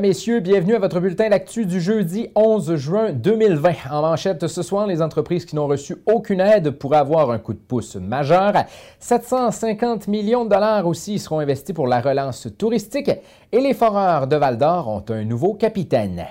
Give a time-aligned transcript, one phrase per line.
[0.00, 3.90] Messieurs, bienvenue à votre bulletin d'actu du jeudi 11 juin 2020.
[3.90, 7.54] En manchette ce soir, les entreprises qui n'ont reçu aucune aide pourraient avoir un coup
[7.54, 8.52] de pouce majeur.
[8.98, 13.10] 750 millions de dollars aussi seront investis pour la relance touristique
[13.52, 16.26] et les foreurs de Val-d'Or ont un nouveau capitaine.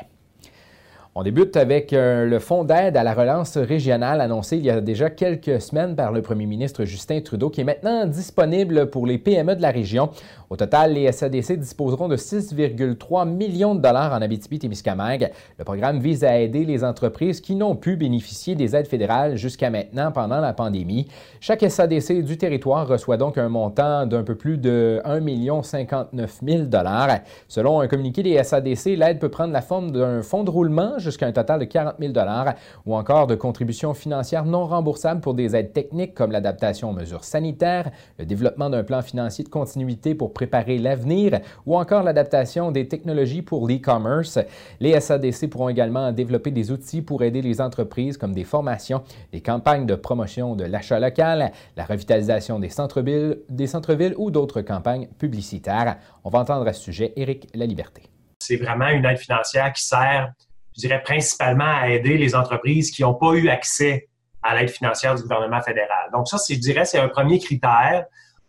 [1.18, 4.82] On débute avec euh, le fonds d'aide à la relance régionale annoncé il y a
[4.82, 9.18] déjà quelques semaines par le premier ministre Justin Trudeau, qui est maintenant disponible pour les
[9.18, 10.10] PME de la région.
[10.50, 15.32] Au total, les SADC disposeront de 6,3 millions de dollars en Abitibi-Témiscamingue.
[15.58, 19.72] Le programme vise à aider les entreprises qui n'ont pu bénéficier des aides fédérales jusqu'à
[19.72, 21.08] maintenant pendant la pandémie.
[21.40, 26.64] Chaque SADC du territoire reçoit donc un montant d'un peu plus de 1 59 000
[26.66, 27.20] dollars.
[27.48, 31.26] Selon un communiqué des SADC, l'aide peut prendre la forme d'un fonds de roulement jusqu'à
[31.26, 32.54] un total de 40 000 dollars
[32.86, 37.24] ou encore de contributions financières non remboursables pour des aides techniques comme l'adaptation aux mesures
[37.24, 42.88] sanitaires, le développement d'un plan financier de continuité pour préparer l'avenir ou encore l'adaptation des
[42.88, 44.38] technologies pour l'e-commerce.
[44.80, 49.42] Les SADC pourront également développer des outils pour aider les entreprises comme des formations, des
[49.42, 55.98] campagnes de promotion de l'achat local, la revitalisation des centres-villes centres ou d'autres campagnes publicitaires.
[56.24, 58.04] On va entendre à ce sujet Éric Laliberté.
[58.40, 60.34] C'est vraiment une aide financière qui sert,
[60.76, 64.10] je dirais, principalement à aider les entreprises qui n'ont pas eu accès
[64.44, 66.10] à l'aide financière du gouvernement fédéral.
[66.14, 68.06] Donc ça, je dirais, c'est un premier critère.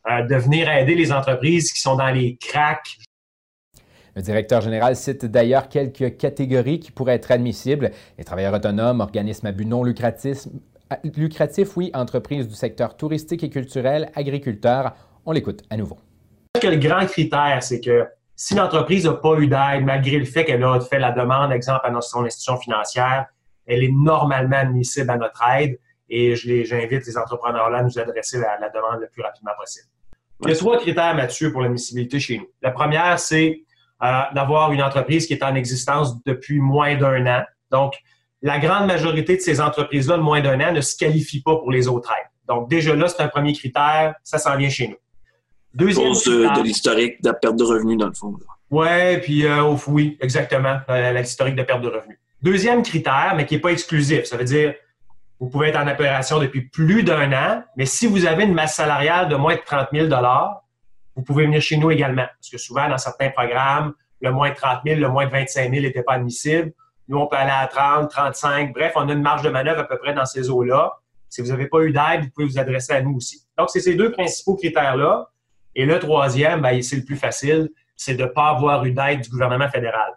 [0.07, 2.97] De venir aider les entreprises qui sont dans les cracks.
[4.15, 7.91] Le directeur général cite d'ailleurs quelques catégories qui pourraient être admissibles.
[8.17, 10.47] Les travailleurs autonomes, organismes à but non lucratif,
[11.17, 14.95] lucratif oui, entreprises du secteur touristique et culturel, agriculteurs.
[15.27, 15.99] On l'écoute à nouveau.
[16.63, 20.63] Le grand critère, c'est que si l'entreprise n'a pas eu d'aide, malgré le fait qu'elle
[20.63, 23.27] a fait la demande, exemple, à son institution financière,
[23.67, 28.59] elle est normalement admissible à notre aide et j'invite les entrepreneurs-là à nous adresser la,
[28.61, 29.89] la demande le plus rapidement possible.
[30.43, 32.47] Il y a trois critères, Mathieu, pour l'admissibilité chez nous.
[32.63, 33.63] La première, c'est
[34.03, 37.45] euh, d'avoir une entreprise qui est en existence depuis moins d'un an.
[37.71, 37.95] Donc,
[38.43, 41.71] la grande majorité de ces entreprises-là de moins d'un an ne se qualifient pas pour
[41.71, 42.31] les autres aides.
[42.49, 44.97] Donc, déjà là, c'est un premier critère, ça s'en vient chez nous.
[45.75, 48.35] Deuxième de, l'historique de la perte de revenus, dans le fond.
[48.71, 52.19] Oui, puis euh, oui, exactement, euh, l'historique de perte de revenus.
[52.43, 54.75] Deuxième critère, mais qui n'est pas exclusif, ça veut dire
[55.39, 58.77] vous pouvez être en opération depuis plus d'un an, mais si vous avez une masse
[58.77, 60.09] salariale de moins de 30 000
[61.15, 62.27] vous pouvez venir chez nous également.
[62.27, 65.71] Parce que souvent, dans certains programmes, le moins de 30 000, le moins de 25
[65.71, 66.73] 000 n'était pas admissible.
[67.09, 68.73] Nous, on peut aller à 30, 35.
[68.75, 70.93] Bref, on a une marge de manœuvre à peu près dans ces eaux-là.
[71.29, 73.47] Si vous n'avez pas eu d'aide, vous pouvez vous adresser à nous aussi.
[73.57, 75.29] Donc, c'est ces deux principaux critères-là.
[75.75, 79.21] Et le troisième, ben, c'est le plus facile, c'est de ne pas avoir eu d'aide
[79.21, 80.13] du gouvernement fédéral.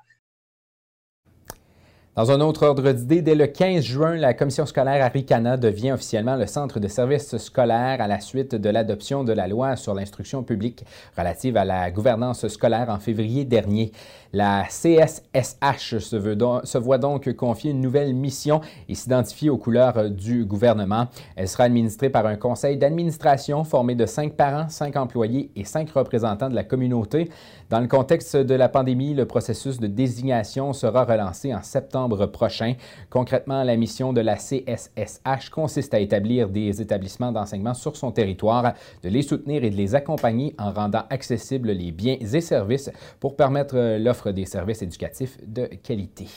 [2.20, 6.36] Dans un autre ordre d'idée, dès le 15 juin, la commission scolaire Aricana devient officiellement
[6.36, 10.44] le centre de services scolaires à la suite de l'adoption de la loi sur l'instruction
[10.44, 10.84] publique
[11.18, 13.94] relative à la gouvernance scolaire en février dernier.
[14.34, 18.60] La CSSH se, voit donc confier une nouvelle mission
[18.90, 21.08] et s'identifier aux couleurs du gouvernement.
[21.38, 25.90] Elle sera administrée par un conseil d'administration formé de cinq parents, cinq employés et cinq
[25.92, 27.30] représentants de la communauté.
[27.70, 32.76] Dans le contexte de la pandémie, le processus de désignation sera relancé en septembre prochain.
[33.10, 38.74] Concrètement, la mission de la CSSH consiste à établir des établissements d'enseignement sur son territoire,
[39.04, 43.36] de les soutenir et de les accompagner en rendant accessibles les biens et services pour
[43.36, 46.28] permettre l'offre des services éducatifs de qualité.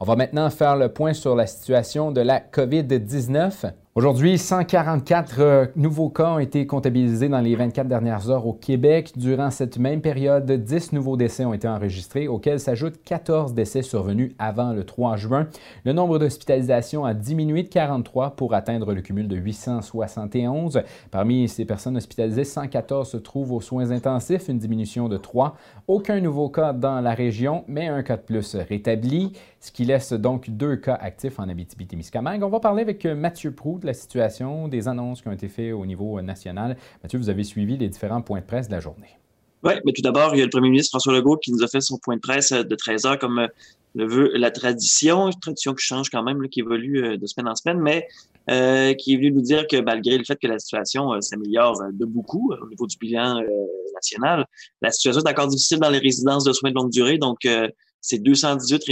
[0.00, 3.72] On va maintenant faire le point sur la situation de la COVID-19.
[3.96, 9.12] Aujourd'hui, 144 euh, nouveaux cas ont été comptabilisés dans les 24 dernières heures au Québec.
[9.14, 14.32] Durant cette même période, 10 nouveaux décès ont été enregistrés, auxquels s'ajoutent 14 décès survenus
[14.40, 15.46] avant le 3 juin.
[15.84, 20.82] Le nombre d'hospitalisations a diminué de 43 pour atteindre le cumul de 871.
[21.12, 25.56] Parmi ces personnes hospitalisées, 114 se trouvent aux soins intensifs, une diminution de 3.
[25.86, 30.12] Aucun nouveau cas dans la région, mais un cas de plus rétabli, ce qui laisse
[30.12, 32.42] donc deux cas actifs en Abitibi-Témiscamingue.
[32.42, 33.52] On va parler avec Mathieu
[33.84, 36.76] La situation, des annonces qui ont été faites au niveau national.
[37.02, 39.18] Mathieu, vous avez suivi les différents points de presse de la journée.
[39.62, 41.68] Oui, mais tout d'abord, il y a le premier ministre François Legault qui nous a
[41.68, 43.46] fait son point de presse euh, de 13 heures comme euh,
[43.94, 47.48] le veut la tradition, une tradition qui change quand même, qui évolue euh, de semaine
[47.48, 48.08] en semaine, mais
[48.46, 52.52] qui est venu nous dire que malgré le fait que la situation s'améliore de beaucoup
[52.52, 53.40] au niveau du bilan
[53.94, 54.46] national,
[54.82, 57.16] la situation est encore difficile dans les résidences de soins de longue durée.
[57.16, 57.48] Donc,
[58.04, 58.82] c'est 218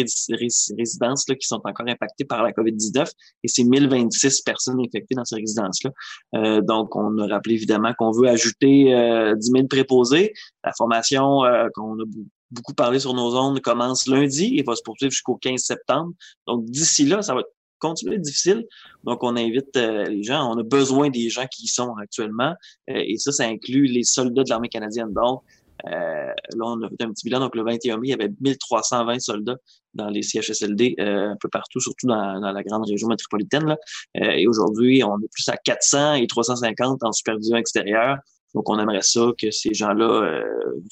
[0.79, 3.11] résidences là, qui sont encore impactées par la COVID-19
[3.45, 5.91] et c'est 1026 personnes infectées dans ces résidences-là.
[6.37, 10.33] Euh, donc, on a rappelé évidemment qu'on veut ajouter euh, 10 000 préposés.
[10.65, 12.05] La formation euh, qu'on a
[12.51, 16.13] beaucoup parlé sur nos ondes commence lundi et va se poursuivre jusqu'au 15 septembre.
[16.47, 17.43] Donc, d'ici là, ça va
[17.81, 18.65] continuer difficile.
[19.05, 20.51] Donc, on invite euh, les gens.
[20.51, 22.55] On a besoin des gens qui y sont actuellement.
[22.89, 25.13] et ça, ça inclut les soldats de l'armée canadienne.
[25.13, 25.43] Donc,
[25.85, 27.41] là, on a fait un petit bilan.
[27.41, 29.57] Donc, le 21 mai, il y avait 1320 soldats
[29.95, 33.67] dans les CHSLD un peu partout, surtout dans, la grande région métropolitaine.
[33.67, 33.77] Là.
[34.15, 38.17] et aujourd'hui, on est plus à 400 et 350 en supervision extérieure.
[38.55, 40.43] Donc, on aimerait ça que ces gens-là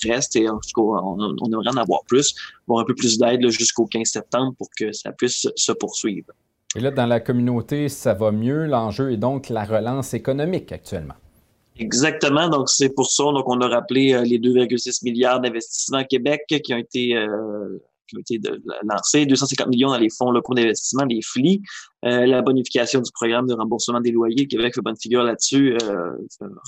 [0.04, 2.34] restent et en tout cas, on, on, aimerait en avoir plus,
[2.66, 6.32] avoir un peu plus d'aide jusqu'au 15 septembre pour que ça puisse se poursuivre.
[6.76, 8.66] Et là, dans la communauté, ça va mieux.
[8.66, 11.16] L'enjeu est donc la relance économique actuellement.
[11.80, 12.48] Exactement.
[12.48, 13.24] Donc, c'est pour ça.
[13.24, 17.78] Donc on a rappelé euh, les 2,6 milliards d'investissements au Québec qui ont été euh,
[18.18, 18.40] été
[18.82, 21.62] lancés, 250 millions dans les fonds locaux d'investissement, les FLI,
[22.04, 26.12] euh, la bonification du programme de remboursement des loyers, Québec fait bonne figure là-dessus, euh,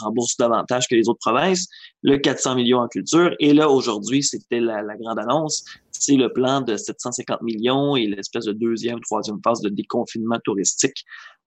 [0.02, 1.68] rembourse davantage que les autres provinces,
[2.02, 6.60] le 400 millions en culture, et là, aujourd'hui, c'était la, grande annonce, c'est le plan
[6.60, 11.04] de 750 millions et l'espèce de deuxième, troisième phase de déconfinement touristique.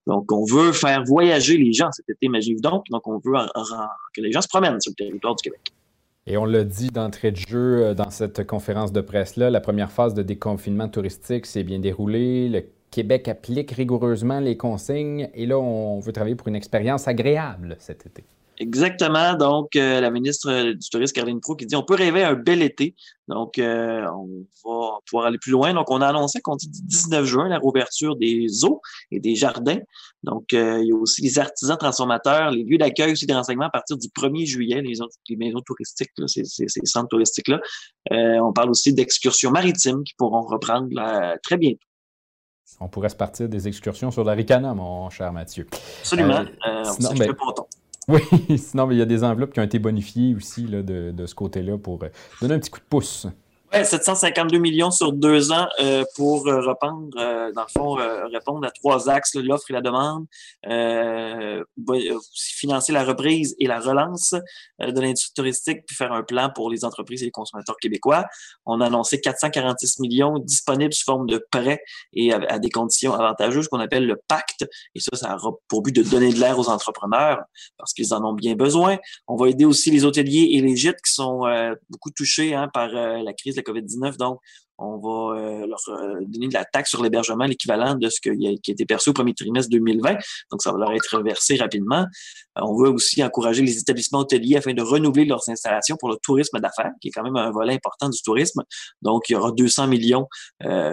[0.07, 2.85] Donc, on veut faire voyager les gens cet été, imaginez-vous donc.
[2.89, 3.33] Donc, on veut
[4.13, 5.61] que les gens se promènent sur le territoire du Québec.
[6.27, 9.91] Et on l'a dit d'entrée de jeu euh, dans cette conférence de presse-là, la première
[9.91, 12.49] phase de déconfinement touristique s'est bien déroulée.
[12.49, 17.75] Le Québec applique rigoureusement les consignes et là, on veut travailler pour une expérience agréable
[17.79, 18.23] cet été.
[18.57, 19.35] Exactement.
[19.35, 22.61] Donc, euh, la ministre du Tourisme, Caroline Pro, qui dit on peut rêver un bel
[22.61, 22.95] été.
[23.27, 25.73] Donc, euh, on va pouvoir aller plus loin.
[25.73, 28.81] Donc, on a annoncé qu'on dit 19 juin la réouverture des eaux
[29.11, 29.79] et des jardins.
[30.23, 33.67] Donc, euh, il y a aussi les artisans transformateurs, les lieux d'accueil aussi des renseignements
[33.67, 37.59] à partir du 1er juillet, les, maisons touristiques, là, ces, ces, centres touristiques-là.
[38.11, 40.89] on parle aussi d'excursions maritimes qui pourront reprendre
[41.43, 41.79] très bientôt.
[42.79, 45.67] On pourrait se partir des excursions sur la Ricana, mon cher Mathieu.
[45.99, 46.43] Absolument.
[46.83, 47.35] sinon, ben,
[48.07, 48.21] oui,
[48.57, 51.35] sinon, il y a des enveloppes qui ont été bonifiées aussi là, de, de, ce
[51.35, 52.09] côté-là pour euh,
[52.41, 53.27] donner un petit coup de pouce.
[53.83, 57.97] 752 millions sur deux ans euh, pour euh, reprendre, euh, dans le fond,
[58.31, 60.25] répondre à trois axes, l'offre et la demande,
[62.33, 64.33] financer la reprise et la relance
[64.79, 68.25] de l'industrie touristique, puis faire un plan pour les entreprises et les consommateurs québécois.
[68.65, 71.81] On a annoncé 446 millions disponibles sous forme de prêts
[72.13, 74.65] et à, des conditions avantageuses qu'on appelle le pacte.
[74.93, 77.41] Et ça, ça aura pour but de donner de l'air aux entrepreneurs
[77.77, 78.97] parce qu'ils en ont bien besoin.
[79.27, 81.43] On va aider aussi les hôteliers et les gîtes qui sont
[81.89, 84.17] beaucoup touchés hein, par la crise de COVID-19.
[84.17, 84.39] Donc,
[84.77, 88.29] on va euh, leur euh, donner de la taxe sur l'hébergement, l'équivalent de ce qui
[88.29, 90.15] a, été perçu au premier trimestre 2020.
[90.51, 92.05] Donc, ça va leur être reversé rapidement.
[92.57, 96.17] Euh, on veut aussi encourager les établissements hôteliers afin de renouveler leurs installations pour le
[96.21, 98.63] tourisme d'affaires, qui est quand même un volet important du tourisme.
[99.01, 100.27] Donc, il y aura 200 millions,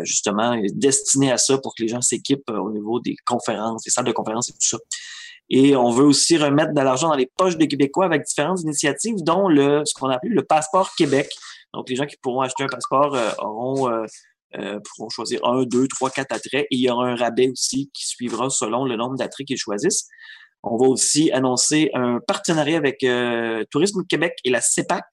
[0.02, 4.04] justement, destinés à ça pour que les gens s'équipent au niveau des conférences, des salles
[4.04, 4.78] de conférences et tout ça.
[5.50, 9.16] Et on veut aussi remettre de l'argent dans les poches des Québécois avec différentes initiatives,
[9.18, 11.28] dont le, ce qu'on appelle le passeport Québec.
[11.74, 14.06] Donc, les gens qui pourront acheter un passeport euh, auront euh,
[14.58, 17.90] euh, pourront choisir un, deux, trois, quatre attraits et il y aura un rabais aussi
[17.94, 20.08] qui suivra selon le nombre d'attraits qu'ils choisissent.
[20.64, 25.05] On va aussi annoncer un partenariat avec euh, Tourisme Québec et la CEPAC.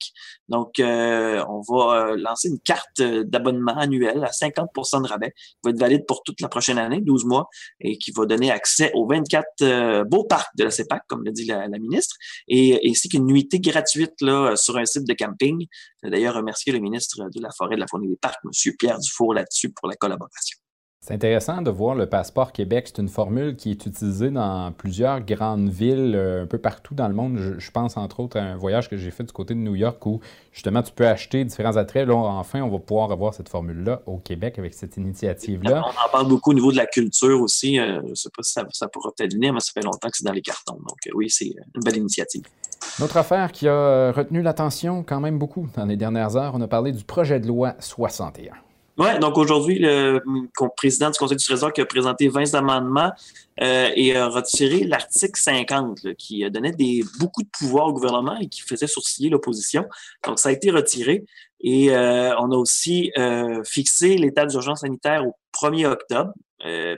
[0.48, 5.58] Donc, euh, on va euh, lancer une carte d'abonnement annuelle à 50% de rabais qui
[5.64, 7.48] va être valide pour toute la prochaine année, 12 mois,
[7.80, 11.46] et qui va donner accès aux 24 beaux parcs de la CEPAC, comme l'a dit
[11.46, 12.16] la, ministre,
[12.46, 15.66] et ainsi qu'une nuitée gratuite là, sur un site de camping.
[16.04, 18.72] D'ailleurs, remercier le ministre de la Forêt, de la Faune et des Parcs, M.
[18.78, 20.58] Pierre Dufour, là-dessus pour la collaboration.
[21.02, 22.88] C'est intéressant de voir le passeport Québec.
[22.88, 27.08] C'est une formule qui est utilisée dans plusieurs grandes villes euh, un peu partout dans
[27.08, 27.38] le monde.
[27.58, 30.04] Je, pense entre autres à un voyage que j'ai fait du côté de New York
[30.04, 30.20] où
[30.52, 32.06] justement tu peux acheter différents attraits.
[32.06, 35.82] Là, enfin, on va pouvoir avoir cette formule-là au Québec avec cette initiative-là.
[35.86, 37.78] On en parle beaucoup au niveau de la culture aussi.
[37.78, 40.18] Euh, je ne sais pas si ça, pourra peut-être venir, mais ça fait longtemps que
[40.18, 40.76] c'est dans les cartons.
[40.86, 42.42] Donc euh, oui, c'est une belle initiative.
[42.98, 46.68] Notre affaire qui a retenu l'attention quand même beaucoup dans les dernières heures, on a
[46.68, 48.52] parlé du projet de loi 61.
[48.98, 50.20] Oui, donc aujourd'hui, le
[50.76, 53.10] président du Conseil du Trésor qui a présenté 20 amendements
[53.62, 58.48] euh, et a retiré l'article 50 qui donnait des, beaucoup de pouvoir au gouvernement et
[58.48, 59.86] qui faisait sourciller l'opposition.
[60.26, 61.24] Donc, ça a été retiré.
[61.60, 66.32] Et euh, on a aussi euh, fixé l'état d'urgence sanitaire au 1er octobre,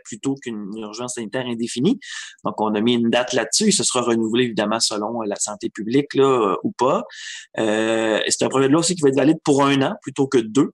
[0.04, 2.00] plutôt qu'une urgence sanitaire indéfinie.
[2.44, 6.14] Donc, on a mis une date là-dessus ce sera renouvelé évidemment selon la santé publique
[6.14, 7.04] là, ou pas.
[7.54, 10.38] c'est un projet de loi aussi qui va être valide pour un an plutôt que
[10.38, 10.72] deux.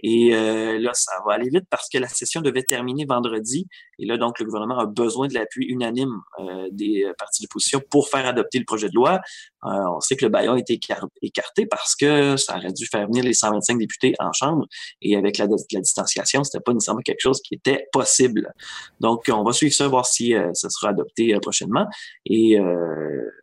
[0.00, 3.66] Et euh, là, ça va aller vite parce que la session devait terminer vendredi.
[3.98, 7.80] Et là, donc, le gouvernement a besoin de l'appui unanime euh, des euh, partis d'opposition
[7.90, 9.20] pour faire adopter le projet de loi.
[9.62, 10.78] on sait que le baillon a été
[11.22, 14.66] écarté parce que ça aurait dû faire venir les 125 députés en chambre.
[15.02, 18.52] Et avec la, la distanciation, c'était pas nécessairement quelque chose qui était possible.
[19.00, 21.86] Donc, on va suivre ça, voir si ça sera adopté prochainement.
[22.24, 22.58] Et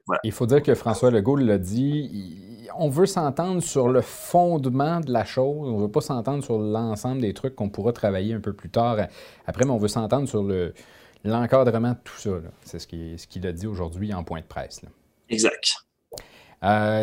[0.07, 0.19] voilà.
[0.23, 5.11] Il faut dire que François Legault l'a dit on veut s'entendre sur le fondement de
[5.11, 5.69] la chose.
[5.69, 8.69] On ne veut pas s'entendre sur l'ensemble des trucs qu'on pourra travailler un peu plus
[8.69, 8.97] tard
[9.45, 10.73] après, mais on veut s'entendre sur le,
[11.23, 12.29] l'encadrement de tout ça.
[12.63, 14.81] C'est ce qu'il, ce qu'il a dit aujourd'hui en point de presse.
[15.29, 15.65] Exact.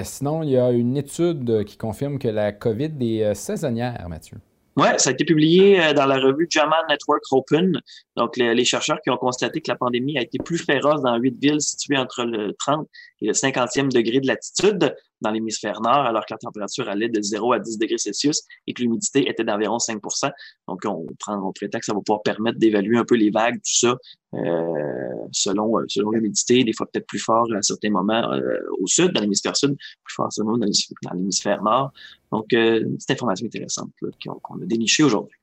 [0.04, 4.38] sinon, il y a une étude qui confirme que la COVID est saisonnière, Mathieu.
[4.76, 7.78] Oui, ça a été publié euh, dans la revue JAMA Network Open.
[8.16, 11.36] Donc, les, chercheurs qui ont constaté que la pandémie a été plus féroce dans huit
[11.38, 12.88] villes situées entre le 30
[13.20, 17.20] et le 50e degré de latitude dans l'hémisphère nord, alors que la température allait de
[17.20, 20.30] 0 à 10 degrés Celsius et que l'humidité était d'environ 5%
[20.68, 23.56] Donc, on prend on prétend que ça va pouvoir permettre d'évaluer un peu les vagues,
[23.56, 23.96] tout ça,
[24.34, 28.86] euh, selon, euh, selon l'humidité, des fois peut-être plus fort à certains moments euh, au
[28.86, 30.66] sud, dans l'hémisphère sud, plus fort selon dans
[31.14, 31.92] l'hémisphère nord.
[32.30, 33.90] Donc, une petite information intéressante
[34.24, 35.36] qu'on a dénichée aujourd'hui.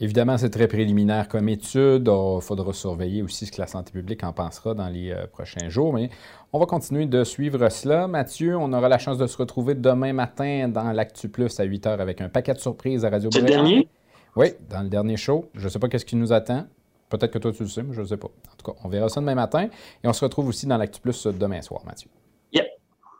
[0.00, 2.10] Évidemment, c'est très préliminaire comme étude.
[2.12, 5.68] Il faudra surveiller aussi ce que la santé publique en pensera dans les euh, prochains
[5.68, 5.92] jours.
[5.94, 6.10] Mais
[6.52, 8.08] on va continuer de suivre cela.
[8.08, 11.86] Mathieu, on aura la chance de se retrouver demain matin dans l'Actu Plus à 8
[11.86, 13.88] h avec un paquet de surprises à Radio C'est le dernier?
[14.34, 15.48] Oui, dans le dernier show.
[15.54, 16.66] Je ne sais pas qu'est-ce qui nous attend.
[17.08, 18.26] Peut-être que toi, tu le sais, mais je ne sais pas.
[18.26, 19.68] En tout cas, on verra ça demain matin.
[20.02, 22.10] Et on se retrouve aussi dans l'Actu Plus demain soir, Mathieu.
[22.52, 22.66] Yep.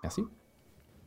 [0.02, 0.22] Merci.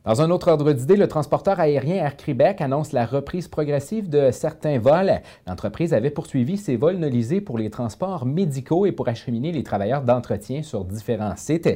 [0.08, 4.30] Dans un autre ordre d'idée, le transporteur aérien Air Québec annonce la reprise progressive de
[4.30, 5.20] certains vols.
[5.46, 10.00] L'entreprise avait poursuivi ses vols nolisés pour les transports médicaux et pour acheminer les travailleurs
[10.00, 11.68] d'entretien sur différents sites.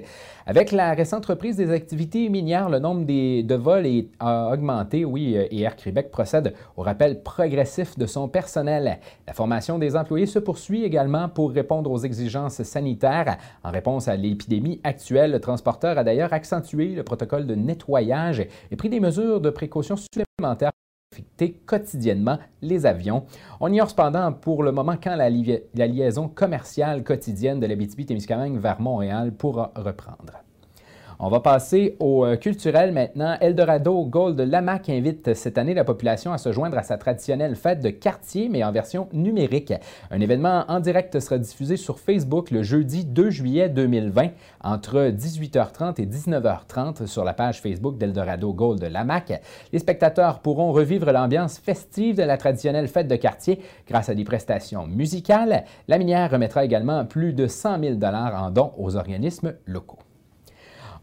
[0.47, 5.61] Avec la récente reprise des activités minières, le nombre de vols a augmenté, oui, et
[5.61, 8.99] Air Québec procède au rappel progressif de son personnel.
[9.27, 13.37] La formation des employés se poursuit également pour répondre aux exigences sanitaires.
[13.63, 18.22] En réponse à l'épidémie actuelle, le transporteur a d'ailleurs accentué le protocole de nettoyage
[18.71, 23.25] et pris des mesures de précaution supplémentaires pour affecter quotidiennement les avions.
[23.61, 29.33] On ignore cependant pour le moment quand la, liaison commerciale quotidienne de l'Abitibi-Témiscamingue vers Montréal
[29.33, 30.43] pourra reprendre.
[31.25, 33.37] On va passer au euh, culturel maintenant.
[33.41, 37.79] Eldorado Gold Lamac invite cette année la population à se joindre à sa traditionnelle fête
[37.79, 39.73] de quartier, mais en version numérique.
[40.11, 44.31] Un événement en direct sera diffusé sur Facebook le jeudi 2 juillet 2020
[44.65, 49.41] entre 18h30 et 19h30 sur la page Facebook d'Eldorado Gold Lamac.
[49.73, 54.25] Les spectateurs pourront revivre l'ambiance festive de la traditionnelle fête de quartier grâce à des
[54.25, 55.63] prestations musicales.
[55.87, 60.01] La minière remettra également plus de 100 000 en dons aux organismes locaux.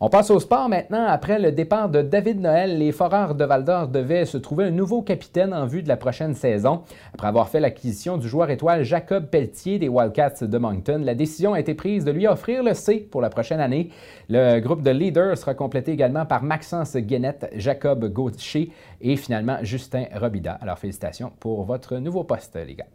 [0.01, 1.05] On passe au sport maintenant.
[1.05, 5.01] Après le départ de David Noël, les Foreurs de Val-d'Or devaient se trouver un nouveau
[5.01, 6.83] capitaine en vue de la prochaine saison.
[7.13, 11.53] Après avoir fait l'acquisition du joueur étoile Jacob Pelletier des Wildcats de Moncton, la décision
[11.53, 13.89] a été prise de lui offrir le C pour la prochaine année.
[14.29, 20.05] Le groupe de leaders sera complété également par Maxence Guénette, Jacob Gauthier et finalement Justin
[20.15, 20.53] Robida.
[20.61, 22.87] Alors félicitations pour votre nouveau poste, les gars.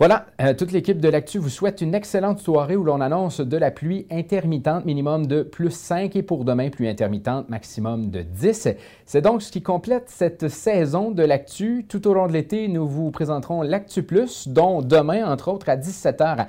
[0.00, 3.56] Voilà, euh, toute l'équipe de l'Actu vous souhaite une excellente soirée où l'on annonce de
[3.56, 8.70] la pluie intermittente, minimum de plus 5 et pour demain, pluie intermittente, maximum de 10.
[9.06, 11.86] C'est donc ce qui complète cette saison de l'Actu.
[11.88, 15.76] Tout au long de l'été, nous vous présenterons l'Actu Plus, dont demain, entre autres, à
[15.76, 16.48] 17h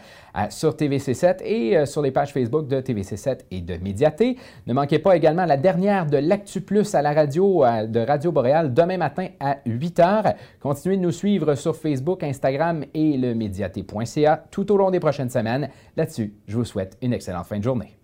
[0.50, 4.38] sur TVC7 et euh, sur les pages Facebook de TVC7 et de Médiaté.
[4.68, 8.74] Ne manquez pas également la dernière de l'Actu Plus à la radio de Radio Boréal
[8.74, 10.36] demain matin à 8h.
[10.62, 15.30] Continuez de nous suivre sur Facebook, Instagram et le médiaté.ca tout au long des prochaines
[15.30, 15.70] semaines.
[15.96, 17.98] Là-dessus, je vous souhaite une excellente fin de journée.